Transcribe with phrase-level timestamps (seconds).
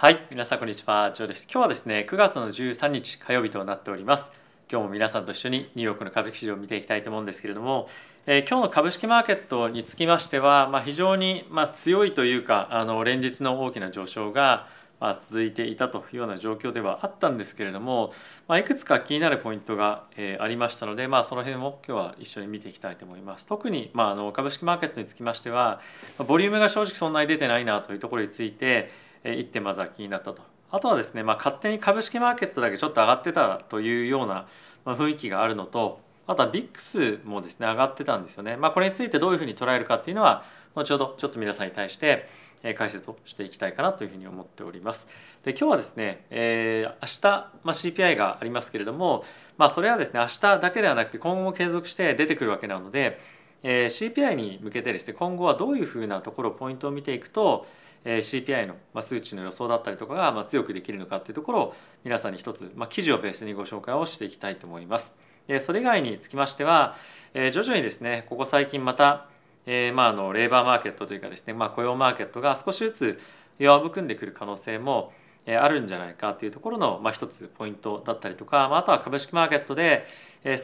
[0.00, 4.30] はい皆さんこんにちはジョーです今日はですね9月の13日火曜日となっております
[4.70, 7.88] 今日も皆さんと一緒にニューヨークの株式市場を見ていきたいと思うんですけれども、
[8.24, 14.68] えー、今日の株式マーケットにつきましては、まあ、非常にまあ強いというかあの連日の大きな上昇が
[15.00, 18.12] まあ続いていたというような状況ではあったんですけれども、
[18.46, 23.46] まあ、いくつか気になるポイントが、えー、ありましたので、まあ、その辺も今日は一緒に見ていきたいと思います。
[23.46, 25.80] 特に、まあ、あの株式マーケットにつきましては
[26.24, 28.90] ボリュームが正直そんなに出てないなというところについて、
[29.24, 30.42] えー、1点まずは気になったと。
[30.70, 34.46] あとはですね、まあ、勝手に株式マーケットだけちょっと上がってたというような
[34.84, 38.56] 雰囲気があるのとあとは VIX もですね上がってたんですよね。
[38.56, 40.44] まあ、これについてどういうふうに捉えるかっていうのは
[40.74, 42.28] 後ほどちょっと皆さんに対して
[42.76, 45.08] 解説をしていきたいかなというふうに思っております。
[45.42, 49.24] で今日はですね、えー、明日、まあ、CPI がありますけれども、
[49.56, 53.18] まあ、それはですね明日だけではなくて今後も継続して出てくるわけなので、
[53.62, 57.66] えー、CPI に向けてですね今後はどういうふうなところポイントを見ていくと
[58.04, 65.14] CPI の数値の予想だったりとかが強くできるのかっていうところを皆さんに一つ、まあ、記事をベースにご紹介をしていきたいと思います。
[65.46, 66.96] でそれ以外につきましては
[67.34, 69.26] 徐々にですねここ最近また、
[69.66, 73.18] えー、まああのレーバーマーケットというかですね、まあ、雇用マーケットが少しずつ
[73.58, 75.12] 弱含んでくる可能性も
[75.46, 80.04] あるんじゃないかというところの、まあ、一つポイントだったりとか、まあ、あとは株式マーケットで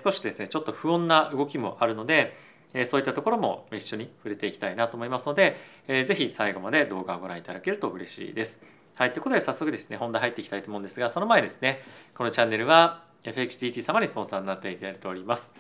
[0.05, 2.37] 少しですねちょっと不穏な動きもあるので
[2.85, 8.61] そういったところも一緒に触れていきたいなと思いますので、ぜひ最後まで動画をご覧いただけると嬉しいです。
[8.97, 11.83] はい、ということで早速ですね、本題入っていきたいと思うんですが、その前ですね、
[12.15, 15.53] このチャンネルは FXGT 様にスポンサーになっていただいております。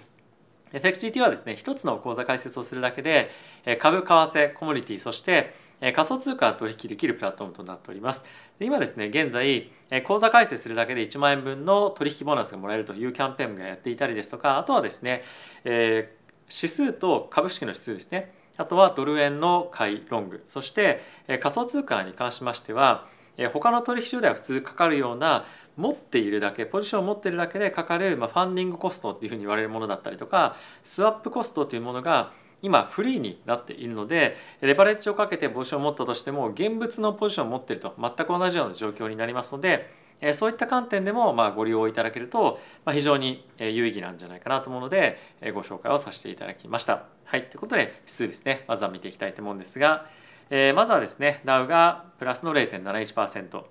[0.72, 3.30] FXGT はですね、一つの口座開設をするだけで、
[3.78, 8.24] 株、為替、コモディティ、そして仮想通貨取引できるプラットフォームとなっております。
[8.58, 9.70] で今ですね、現在、
[10.04, 15.22] 口座開設するだけで1万円分の取引ボーナスがもらえるというキャンペーンがやっていたりですとか、あとはですね、
[15.64, 18.32] えー指数と株式の指数ですね。
[18.56, 20.44] あとはドル円の買いロング。
[20.48, 23.06] そして仮想通貨に関しましては
[23.52, 25.44] 他の取引所では普通かかるような
[25.76, 32.32] 持っているだけポジションを持っているだけでかかる、ま、ファンディングコストっていうふうに言われるものだったりとかスワップコストというものが
[32.62, 39.90] 今フリーになっているのでレバレッジをかけてポジションを持ったとしても現物のポジションを持っていると全く同じような状況になりますので
[40.32, 42.58] そういった観点でもまあご利用いただけると
[42.90, 45.18] 非常に有意義なんじゃないかなと思うので
[45.52, 47.04] ご紹介をさせていただきました。
[47.24, 50.06] はい、ということで指数ですねまずは見ていきたいと思うんですが、
[50.50, 53.64] えー、まずはですねダウがプラスの0.71%。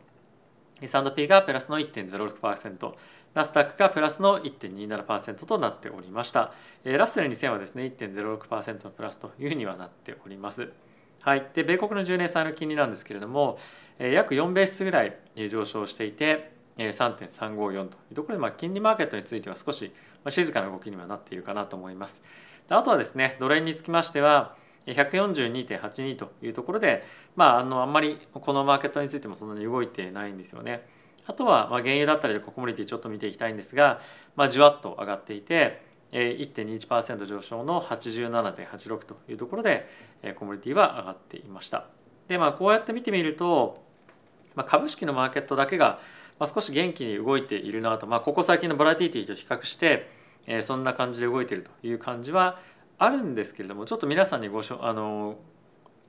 [0.82, 2.94] S&P がプラスの1.06%、
[3.34, 6.52] ナスダックがプラスの1.27%となっておりました。
[6.84, 10.70] ラッセル2000はですね、1.06%のプラスというふうにはなっております。
[11.24, 13.58] はい、で米国の10年債の金利なんですけれども、
[13.98, 15.18] 約4ベースぐらい
[15.50, 19.94] 上昇していて3.354というところで、まあ、金利マーケットについては少し
[20.30, 22.24] 静かな動きにはなっているかなと思います。
[22.68, 24.56] であとはですねドル円につきましては
[24.88, 27.06] 142.82というところで、
[27.38, 30.86] まあ、あのあんまりこのマーケットについてもそんなに動いてないんですよね。
[31.26, 34.02] あとはまあ原油だったりとかコモディティちょっと見ていきたいんですが、
[34.36, 39.90] まあ、じわっと上がっていて1.21%上昇の87.86というところで
[40.38, 41.86] コモディティは上がっていました。
[42.28, 43.84] でまあこうやって見てみると、
[44.56, 46.00] まあ、株式のマーケットだけが
[46.46, 50.10] 少し元気に動いているなと、まあ、ここ最近のボラティティと比較して、
[50.62, 52.60] そんな感じで動いているという感じは
[52.98, 55.38] あるんですけれどもちょっと皆さんにごしょあの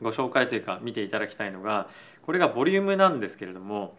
[0.03, 1.89] ご紹介というか見ていただきたいのが
[2.23, 3.97] これがボリュームなんですけれども、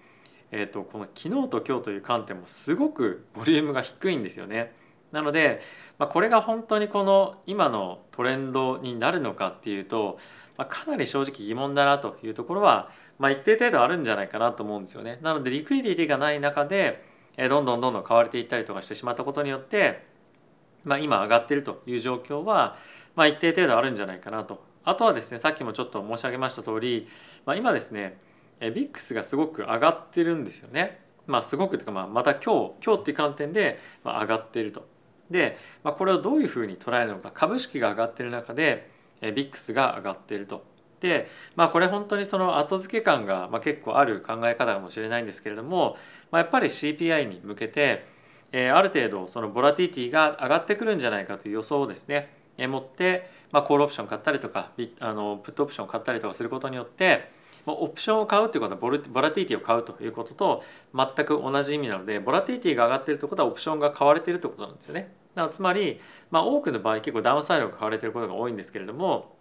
[0.52, 4.74] えーと、この昨日と今日という観点もすごくボリュームが低いんですよね。
[5.16, 5.62] なので、
[5.98, 10.20] まあ、これが本当にこの今のトレンドになるのかっていうと
[10.58, 12.90] まあ、かなり正直疑問だなというところは、
[13.20, 15.20] まあ、一定程度あるんじゃないかなと思うんですよね。
[15.22, 17.04] なのでリクイディティがない中で
[17.38, 20.06] どんどんどんどん買われていったりとかしてしまったことによって、
[20.84, 22.78] まあ、今上がってるという状況は、
[23.16, 24.64] まあ、一定程度あるんじゃないかなと。
[24.84, 27.08] あとはですねさっきもちょっと申し上げました通り、
[27.46, 28.18] まあ、今ですね
[28.62, 31.04] ビックスがすごく上がってるんですよね。
[31.28, 34.95] まあ、すごくというか、まあ、また今日今日っていう観点で上がっていると。
[35.30, 38.90] で、まあ、これをどういうふうに捉えるのか株式が上がっている中で
[39.22, 40.64] ビックスが上がっていると。
[41.02, 45.98] でまあこれ本当にその後付け感がまあ結構ある考え方かもしれないんですけれども、
[46.32, 48.06] まあ、やっぱり CPI に向けて、
[48.52, 57.30] え、ある程度そのボラティティが上がってくるんじゃないかという予想をですね、え、持って、まあ、コールオプション買ったりとかあのプットオプション買ったりとかすることによって
[57.66, 58.90] オプションを買うということはボ
[59.22, 60.64] ラティティを買うということと
[60.94, 65.12] 全く同じ意味なのでボラティティが上がっているということはオプションが買われているということなんですよね。
[65.52, 66.00] つまり、
[66.32, 69.36] まあ、多くの場合結構ダウンサイドが買われていることが多いんですけれども、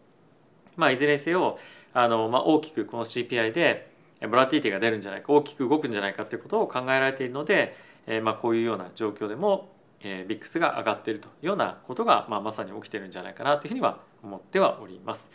[0.76, 1.58] まあ、いずれにせよ
[1.92, 3.92] あの、まあ、大きくこの CPI で
[4.28, 7.76] ボラティティが出るんじゃないか大きく動くんじゃないかということを考えられているので、
[8.06, 9.68] えー、まあこういうような状況でも、
[10.00, 15.30] えー、ビックスが上がっているというようなことが、まあ、まさに起きてるんじゃないかなというふうには思ってはおります。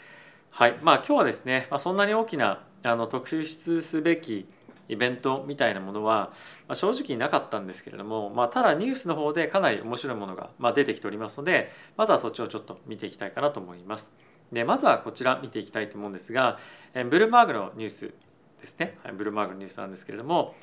[0.51, 4.47] はいまあ、今日はですね、まあ、そんなに大きなあの特筆すべき
[4.87, 6.31] イベントみたいなものは、
[6.67, 14.13] まあ、正直なかったんですけれども、まあ、ただニュースの方でかなり面白いものが、まあ、出てきておりますのでまずはそっちをちょっと見ていきたいかなと思います。
[14.51, 16.57] でまずはこちら見ていきたいと思うんですが
[16.93, 18.13] ブルーマーグのニュース
[18.59, 20.55] ですね、はい、ブルーマーグのニュースなんですけれども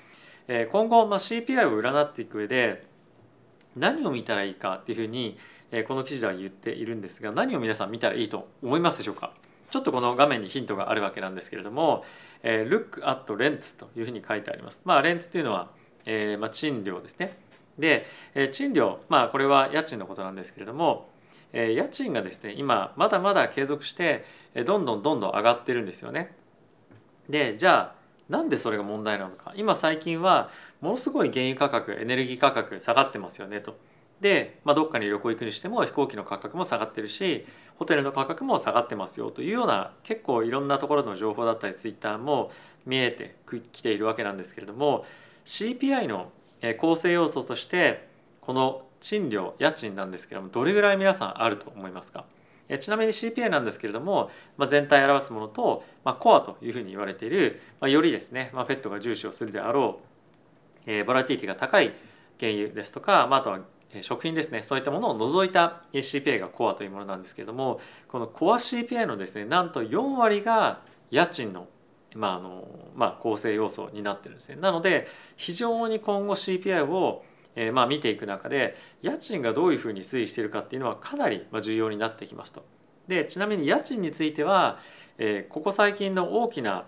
[0.72, 2.84] 今後、まあ、CPI を占っていく上で
[3.76, 5.38] 何を見たらいいかっていうふうに
[5.86, 9.32] この記事では言っているんですが何を皆さん見たらいいと思いますでしょうか？
[9.70, 12.04] ちょっとこの画面にヒントがあるわけなんですけれども、
[12.42, 14.82] えー、Look at rents というふうに書いてあります。
[14.84, 15.70] まあ、レンツというのは、
[16.04, 17.36] えーまあ、賃料ですね。
[17.78, 21.08] で、えー、賃料、まあ、これは家賃のことなんですけれども、
[21.52, 24.24] えー、家賃がですね今まだまだ継続して
[24.66, 26.34] どんどんどんどん上がってるんですよね。
[27.28, 27.96] でじゃあ
[28.28, 33.76] なんでそれが問題なのか今最近はものすごい原油価格エネルギー価格下がってますよねと。
[34.20, 37.46] で、まあ、どっかに旅行行くにしても飛行機の価格も下がってるし
[37.78, 42.50] ホテルの価格も下がってますよというような結構いろんなところの情報だったりツイッターも
[42.86, 43.36] 見えて
[43.72, 45.04] きているわけなんですけれども
[45.44, 46.30] CPI の
[46.78, 48.08] 構成要素として
[48.40, 52.24] この賃料家賃なんですけれどもどれぐらい皆さんあると思いますか？
[52.80, 60.00] ちなみに CPI なんですけれども、まあ、全体を表すものと、まあ、コアというふうに言われている、まあ、よりですね、まあ、フェットが重視をするであろ
[60.86, 61.94] う、えー、ボラティティが高い
[62.40, 63.60] 原油ですとか、まあ、あとは
[64.00, 70.80] 食品ですねそういったものを除いた CPI がコアというものなんですけれどもこのコア CPI のですねなんと4割が
[71.10, 71.68] 家賃の
[72.14, 74.56] まああのまあ、構成要素になってるんですね。
[74.56, 75.06] なので
[75.36, 77.22] 非常に今後 CPI を
[77.56, 82.64] えー、まあ見ていく中で家賃がどういうふうに推移しているかっていうのはかなり重要になってきますと。
[83.08, 84.78] でちなみに家賃については、
[85.18, 86.84] えー、ここ最近の大きな、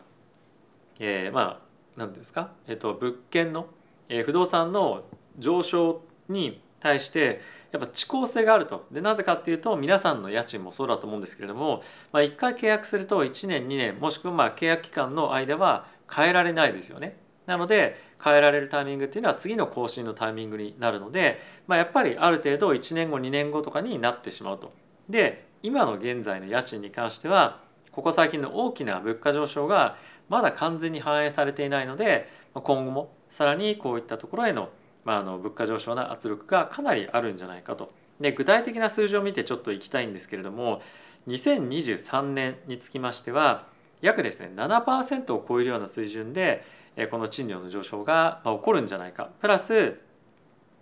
[1.01, 1.61] えー、まあ
[1.97, 3.67] 何ですか、えーと、物件の、
[4.09, 5.05] えー、不動産の
[5.39, 7.41] 上昇に対して
[7.73, 11.83] やっぱ遅効性があるとでなぜかっていうと皆さんの家賃もそうだと思うんですけれども、
[12.13, 17.17] まあ、1回契約すると1年2年もしくはまあ契約期間の間は変えられないですよね。
[17.47, 24.73] なので変えられるタイミングっていうのは次の更新のタイミングになるので、まあ、やっぱりある程度1年後2年後とかになってしまうと。
[25.09, 27.61] で今の現在の家賃に関しては
[27.91, 29.97] ここ最近の大きな物価上昇が
[30.29, 34.69] まだ完全に反映されていないので今後もさらにこういったところへの
[35.09, 37.91] まあ、あの物価上昇の圧力がかなりあるんじゃないかと。
[38.21, 40.83] で具体的な数字を見てちょっといきたいんですけれども
[41.29, 43.69] 2023年につきましては
[44.03, 46.63] 約ですね7%を超えるような水準で
[47.11, 49.99] この賃料の上昇が起こるんじゃないかプラス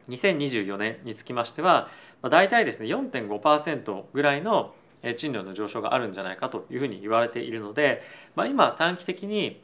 [0.08, 1.88] 2024年につきましては
[2.22, 4.75] 大体ですね4.5%ぐらいの
[5.17, 8.02] 賃料の上昇があるんじゃないかというふうに言われているので、
[8.34, 9.61] まあ、今短期的に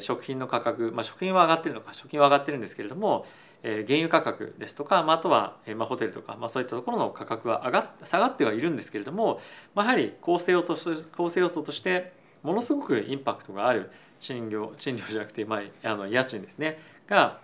[0.00, 3.26] 食品の価格、まあ、食品は上がってるのか食品は上がってるんですけれども
[3.64, 9.40] 原油価格ですとか、まあ、あとは、まあ、ホテルとか、まあ、そういったところの価格は上がっ下がってはいるんですけれども、
[9.74, 12.12] まあ、やはり構成要素構成要素として
[12.42, 13.90] ものすごくインパクトがある
[14.20, 16.78] 賃料賃料じゃなくて、まあ、あの家賃ですね
[17.08, 17.40] が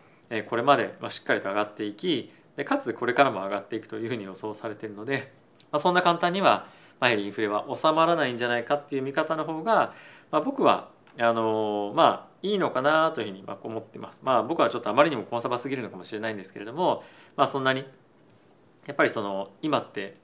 [0.49, 5.32] これまでしっかりと上がっていきでかつこれからも上がっていくというふうに予想されているので、
[5.72, 6.67] まあ、そんな簡単には、
[7.00, 9.94] ま、やはりインフレは収まらないんじゃないかっていう見方の方が、
[10.31, 14.22] まあ、僕はあのまあいいのかなというふうに思ってます。
[14.24, 17.02] まあ僕はちょっとあまりにもコンサバすぎるのかもしれないんですけれども、
[17.36, 17.84] まあそんなに
[18.86, 20.16] やっぱりその今って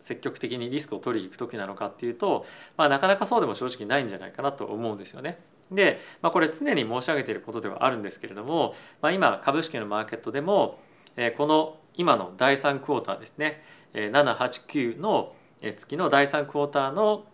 [0.00, 2.44] 積極的にリスクを取りに行く時なのかっていうと、
[2.76, 5.38] まあ、なかなかそうでも正直ないんじゃないかなと思うんですよね。
[5.70, 10.80] で、まあ、これ常に申し上げていることではあるんですけれども、まあ、今株式のマーケットでも
[11.16, 13.62] えこの今の第3クォーターですね
[13.94, 17.24] え789の月の第3クォーターの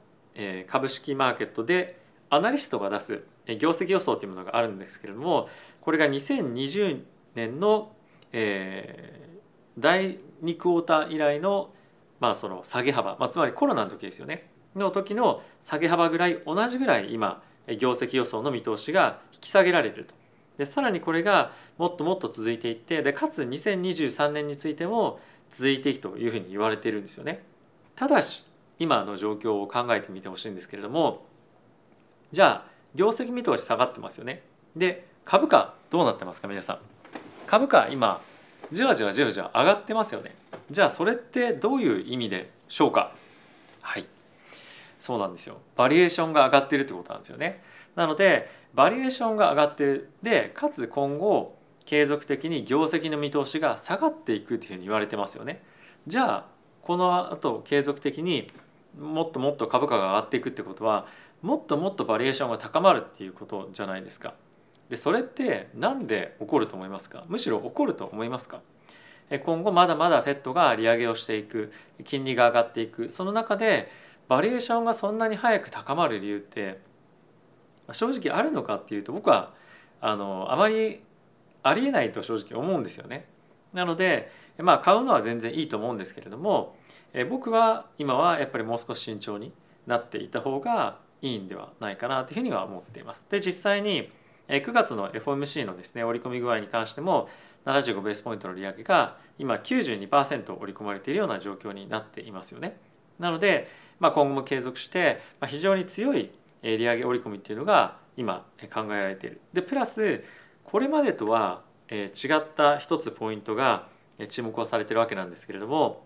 [0.66, 2.00] 株式マーケットで
[2.30, 3.22] アナリストが出す
[3.58, 5.48] 業績予想というものがあるんですけれども
[5.80, 7.02] これが2020
[7.34, 7.92] 年の、
[8.32, 11.70] えー、第2クォーター以来の,、
[12.20, 17.42] まあその下げ幅、まあ、つまりコロナの時ですよねの時の下げ幅ぐらい同じぐらい今
[17.78, 20.14] 業績予想の見通しが引き下げられていると。
[20.56, 25.20] でさらにこれがもっともっと続いていってでかつ2023年についても
[25.50, 27.44] 続いていくというふうに言われているんですよね。
[27.94, 28.46] ただし
[28.78, 31.26] 今の状況を考えてみてほしいんですけれども
[32.32, 34.42] じゃあ業績見通し下がってますよね。
[34.76, 36.78] で株価どうなってますか皆さん。
[37.46, 38.20] 株価今
[38.70, 40.34] じわじわじわじわ上がってますよね。
[40.70, 43.12] じゃあそれってどういう意味でしょうか
[43.80, 44.04] はい
[44.98, 45.58] そうなんですよ。
[45.76, 47.62] バリエーションが上がってるってことなんですよね。
[47.96, 51.56] なのでバリエーションが上がってるでかつ今後
[51.86, 55.62] 継続的に業績の見通しが下がっていくというふうに言われてますよね。
[56.06, 56.46] じゃあ
[56.82, 58.50] この後継続的に
[58.98, 61.06] もっともっと株価が上がっていくってことは
[61.42, 64.34] もっともっとバリエーションが高まるっていうことじゃないですか。
[64.88, 67.24] でそれって何で起こると思いますか？
[67.28, 68.60] むしろ起こると思いますか？
[69.44, 71.70] 今後まだまだ FED が利上げをしていく
[72.04, 73.90] 金利が上がっていくその中で
[74.26, 76.80] バリエーションがそんなに早く高まる理由って
[77.92, 79.52] 正直あるのかっていうと僕は
[80.00, 81.04] あのあまり
[81.62, 83.26] ありえないと正直思うんですよね。
[83.74, 86.74] なのでまあ買うのは全然いいと思うんですけれども
[87.28, 89.52] 僕は今はやっぱりもう少し慎重に
[89.86, 93.26] なっていた方がいいんではないかなというふうには思っています。
[93.30, 94.10] で実際に
[94.48, 97.28] 9月の FOMC のですね織り込み具合に関しても
[97.66, 102.78] 75ベースポイントの利上げが今92%織り込まれているような状況になっていますよね。
[103.18, 106.30] なので、まあ、今後も継続して非常に強い
[106.62, 109.40] 利上げ織り込みっていうのが今考えられている。
[109.52, 110.24] でプラス
[110.64, 113.88] これまでとは違った一つポイントが
[114.28, 116.04] 注目をされているわけなんですけれども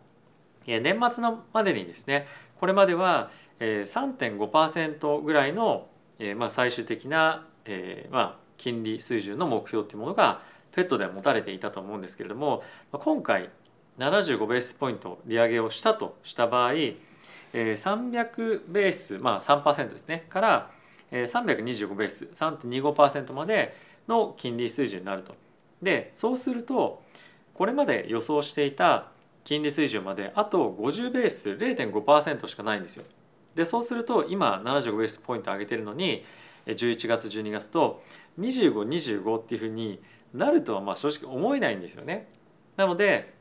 [0.67, 2.27] 年末のまでにですね
[2.59, 3.31] これまでは
[3.63, 5.87] 3.5%ぐらいの
[6.37, 7.47] ま最終的な
[8.11, 10.43] ま金利水準の目標というものが
[10.73, 13.51] FED では持たれていたと思うんですけれども今回
[13.99, 20.71] 75ベースポイント利上げをしたとした場合300ベースまあ3%ですねから
[21.13, 23.77] 325ベース3.25%まで
[24.09, 25.35] の金利水準になると。
[25.83, 27.03] でそうすると
[27.55, 29.09] これまで予想していた
[29.45, 33.05] 金利水準まであと50ベース0.5%しかないんですよ。
[33.55, 36.25] でそうすると今75ベースポイント上げてるのに
[36.67, 38.03] 11月12月と
[38.39, 40.01] 2525っていうふうに
[40.33, 42.29] なるとはまあ正直思えないんですよね。
[42.77, 43.35] なので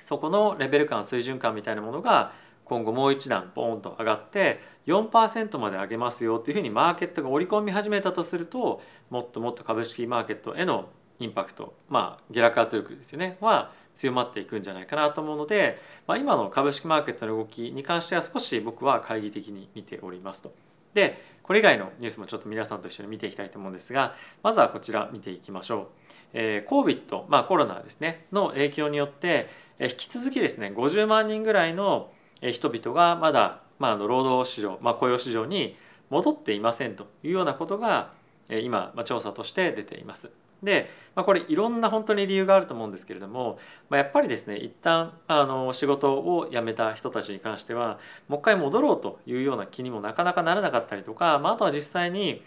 [0.00, 2.32] そこのレベル感水準感みたいなものが
[2.64, 15.76] 今後もう一段ポーンと上がって4%まで上げますよっていうふうにマーケットが織り込み始めたとするともっともっと株式マーケットへのインパクトまあ下落圧力ですよねは強まっていくんじゃないかなと思うので、
[16.06, 20.52] まあ、今の株式マーケットの動きに関しては少し僕は懐疑的に見ておりますと。
[20.94, 25.86] でこれ以外のニュースもちょっと皆さんと一緒に見ていきたいと思うんですがまずはこちら見ていきましょう。
[26.32, 35.76] えー、COVID、まあ、コロナですねの影響によって、えー、引き続きですね50万人ぐらいの人々がまだ、まあ、の労働市場、まあ、雇用市場に
[36.10, 38.12] 戻っていませんというようなことが
[38.48, 40.30] 今、ま、調査として出ています。
[40.62, 47.98] で、まあ、これいろんな本当に理由があると思うんですけれども、まあ、やっぱりですね一旦あの仕事を辞めた人たちに関しては
[48.28, 52.42] もう一回戻ろうというような気にもなかなかならなかったりとか、まあ、あとは実際に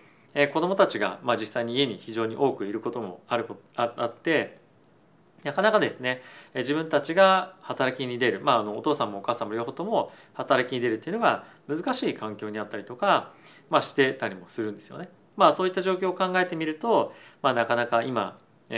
[0.53, 4.59] 子どもたちが、まあ、実際に家に非常に多くいることもあるああって
[5.43, 6.21] なかなかですね
[6.53, 13.33] 自分たちが働きに出る、まあ、あのお父さんもお母さんも両方とも働きに出るっていうのが難しい環境にあったりとか、
[13.69, 15.09] まあ、してたりもするんですよね。
[15.41, 18.37] まあ、そういった状況を考えてみると、まあ、なかなか今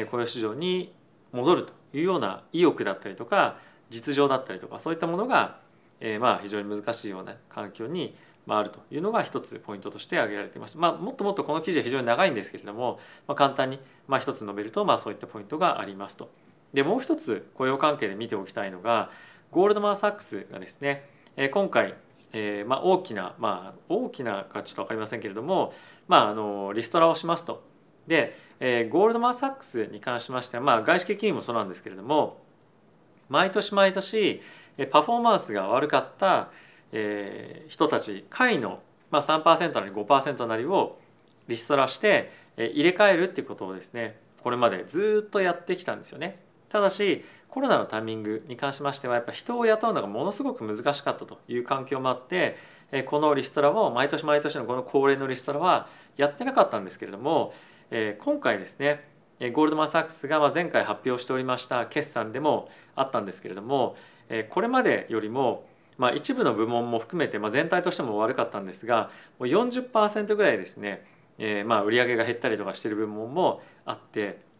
[0.09, 0.93] 雇用市場に
[1.33, 3.57] 戻るというような意欲だったりとか
[3.89, 5.57] 実情だったりとかそういったものが、
[5.99, 8.15] えー、まあ非常に難しいような環境に
[8.47, 10.77] あるというのが一つポイントとして挙げられています。
[10.77, 16.29] まあ、もっともっとこの記事は非常に長いんですけれども、まあ、簡単にまあ一つ述べるとまあそういったポイントがありますと。
[16.73, 19.11] でもう一つ雇用関係で見ておきたいのが
[19.51, 21.09] ゴールドマン・サックスがですね
[21.51, 21.95] 今回
[22.33, 25.73] えーまあ、大きな、まあ、大きなかちょっと分かりませんけれども、
[26.07, 27.63] まあ、あのリストラをしますと。
[28.07, 32.41] で、えー、ゴールドマン・サックスに関しましては、まあ、外資系金融もそうなんですけれども
[33.29, 34.41] 毎年毎年
[34.91, 36.49] パフォーマンスが悪かった、
[36.91, 40.99] えー、人たち下位の、まあ、3%なり5%なりを
[41.47, 46.42] リストラして、えー、入れ替えるっていうことをですねこれまでずっとやってきたんですよね。
[46.73, 52.57] ただしコロナのタイミングに関しましてはやっぱ人を雇うのがものすごく難しかったという環境もあって
[53.05, 55.87] このリストラを毎年毎年のこの恒例のリストラは
[56.17, 57.53] やってなかったんですけれども
[58.19, 59.07] 今回ですね
[59.53, 63.95] ゴールドマン・サックスが前回発表しておりました決算でもあったんですけれども
[64.49, 65.67] これまでよりも
[65.99, 71.05] ま一部の部門も含めてま全体としても悪かったんですがもう40%ぐらいですね
[71.67, 74.52] まあ売上が減ったりとかしてる部門もあって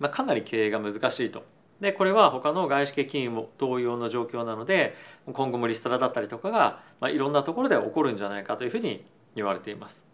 [0.00, 1.44] まあかなり経営が難しいと
[1.80, 4.94] でこれは他の外資系金融も同様の状況なので
[5.32, 9.04] 今後もリストラだったりとかが、まあ、いろんなところで起こるんじゃないかというふうに
[9.34, 10.04] 言われています。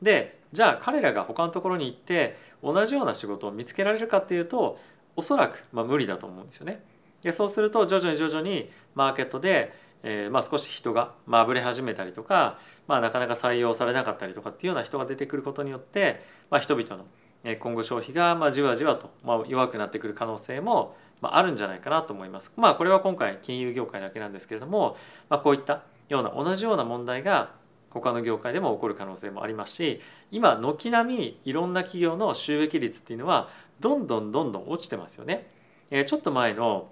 [0.00, 4.78] でじゃあ彼らが他のところに行って同じような仕事を見つけられるかっていうと
[5.16, 6.82] おそらくまあ無理だと思うんですよね。
[7.22, 9.72] でそうすると徐々に徐々にマーケットで、
[10.02, 17.06] えー、まあ少し人がまあぶれ始めたりとか、まあ、なかなか採用されなかったりとかっていうような人が出てくることによって、まあ、人々の
[17.60, 22.52] 今後消費がまあじわじわとまあ弱くなってくる可能性もまああるんじゃないかなと思います。
[22.56, 24.96] まあこれは今回金融業界だけなんですけれども、
[25.28, 27.54] まあ、こういったような同じような問題が
[27.90, 30.00] 他の業界でも起こる可能性もありますし
[30.30, 33.48] 今軒並みいろんな企業の収益率っていうのは
[33.80, 35.50] どんどんどんどん落ちてますよね。
[35.90, 36.88] えー、ちょっと前の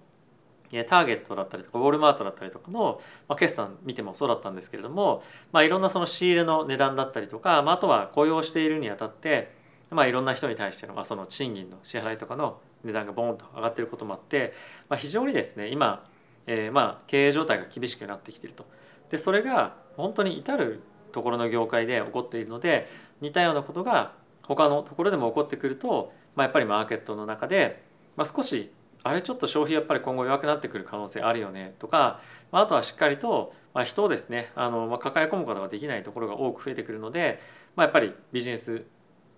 [0.82, 5.22] ターゲットだったりとかウォルマートだったりとかの、まあ、決算見てもそうだったんですけれども、
[5.52, 9.52] まあ、いろんなその仕入れの値段だったりとか、まあ、あとは雇用しているにあたって
[9.94, 14.52] まあ、いろんな人に対しての,、まあその賃金の支払いとかの値段がボーンと上がってることもあって、
[14.88, 16.06] まあ、非常にですね今、
[16.46, 18.66] えー、まあ経営状態が厳しくなってきてると。
[19.10, 20.80] でそれが本当に至る
[21.12, 22.88] ところの業界で起こっているので
[23.20, 27.84] 似たようなことが他のところでも起こってくると、まあ、やっぱりマーケットの中で、
[28.16, 28.72] まあ、少し
[29.04, 32.20] あれちょっと消費やっぱり今後弱くなってくる可能性あるよねとか、
[32.50, 37.38] まあ、あとはしっかりと、まあ、人をですねあの、まあ、抱え込むことができないところが多く増えてくるので、
[37.76, 38.84] まあ、やっぱりビジネス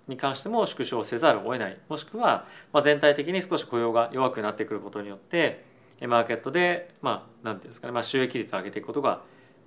[0.09, 1.79] に関しても縮小せざるを得ない。
[1.89, 2.47] もしくは、
[2.83, 5.65] 全体的に少し雇用が弱くなってくることによって
[6.03, 9.23] マーケットでまあ何ていうんですかね、まあ、収益率を上げていくことが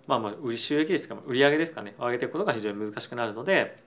[0.06, 3.78] まあまあ売収益率か売上ですかね上げていくことが非常に難しくなるので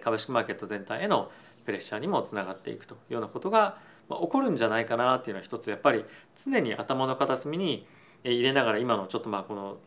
[0.00, 1.32] 株式マーケット全体への
[1.64, 3.78] プレッシャーにもつながっていくというようなことが
[4.08, 6.04] 起こるんじゃないかなっていうのは一つやっぱり
[6.44, 7.86] 常に頭の片隅に
[8.22, 9.78] 入れながら今のちょっとまあこの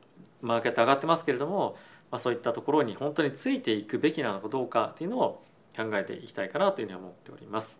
[0.41, 1.77] マーケット上がってますけれども、
[2.11, 5.43] まあ、そういったところに本当についていくべきなのかどうかっていうのを
[5.75, 7.79] 考えていきたいかなというふうに思っております。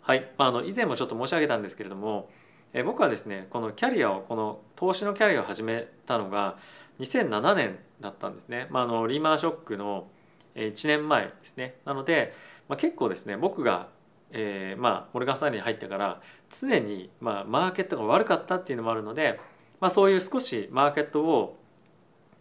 [0.00, 2.30] はい、まあ、あの以前もちょっと申し上げたんですけれども、
[2.74, 6.56] え僕はですねこのキャリアをこの投資のキャリアを始めたのが
[6.98, 10.08] 2007年だったんですね、まあ、あのリーマンショックの
[10.54, 11.76] 1年前ですね。
[11.84, 12.32] なので、
[12.68, 13.88] まあ、結構ですね僕が、
[14.30, 16.20] えー、まあモルガン・スタンレーに入ってから
[16.50, 19.40] 常に、まあ、マーケットが悪かったっていうのもあるので、
[19.80, 21.58] まあ、そういう少しマーケットを、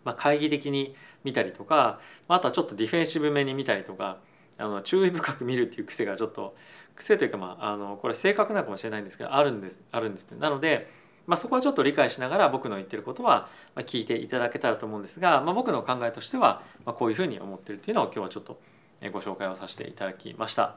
[0.04, 4.18] まあ、懐疑的に見たりとかあとはちょっとディフェンシブめに見たりとか
[4.58, 6.56] あの注意深く見るっていう癖がちょっと
[6.96, 10.38] 癖というかまああのこれ性格なかもしれないんですけどあるんですあるんですね。
[10.40, 10.90] なので、
[11.26, 18.60] まあ、そこはちょっと理解しながら僕の言ってることは聞いていただけたらと思うんですが、まあ、僕の考えとしてはこういうふうに思ってるっていうのを今日はちょっと
[19.12, 20.76] ご紹介をさせていただきました。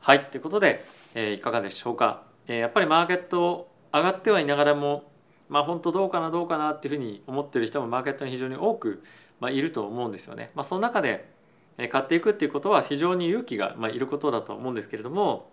[0.00, 2.22] はいということで、えー、いかがでしょうか。
[2.48, 5.04] えー、やっぱりマーケット上がってはいながらも
[5.48, 9.04] まあ本当どうかなどうかなっていうふうに思ってる人もマーケットに非常に多く、
[9.38, 10.50] まあ、いると思うんですよね。
[10.54, 11.31] まあ、その中で
[11.90, 15.50] 買っていくっていうことは非常に勇気が、まあ、いることだと思うんですけれども、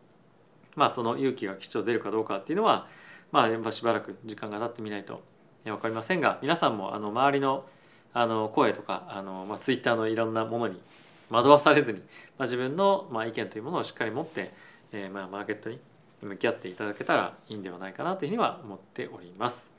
[0.75, 2.87] まあ、その勇気がきちんと出るかどうかっていうのは、
[3.31, 5.21] まあ、しばらく時間が経ってみないと
[5.63, 7.65] 分かりませんが皆さんもあの周りの
[8.11, 10.81] あの声とかあの、まあ、ツイッターのいろんなものに
[11.29, 12.03] 惑わされずに、ま
[12.39, 14.51] あ、自分の、まあ、意見というものをしっかり持って、
[14.91, 15.79] えー、まあマーケットに
[16.23, 19.78] 向き合っていただけたらいいんではないかなというふうには思っております。